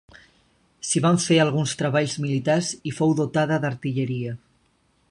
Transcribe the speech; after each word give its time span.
S'hi 0.91 1.01
van 1.05 1.19
fer 1.25 1.37
alguns 1.43 1.75
treballs 1.83 2.17
militars 2.25 2.73
i 2.93 2.95
fou 3.03 3.15
dotada 3.21 3.63
d'artilleria. 3.67 4.37